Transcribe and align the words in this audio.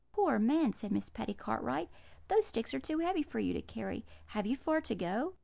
"'Poor 0.13 0.39
man!' 0.39 0.73
said 0.73 0.91
Miss 0.91 1.09
Patty 1.09 1.35
Cartwright, 1.35 1.87
'those 2.27 2.47
sticks 2.47 2.73
are 2.73 2.79
too 2.79 2.97
heavy 2.97 3.21
for 3.21 3.37
you 3.39 3.53
to 3.53 3.61
carry. 3.61 4.03
Have 4.29 4.47
you 4.47 4.55
far 4.55 4.81
to 4.81 4.95
go?' 4.95 5.35